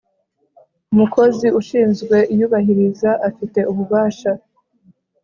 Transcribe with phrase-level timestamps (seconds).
[0.93, 4.31] umukozi ushinzwe iyubahiriza afite ububasha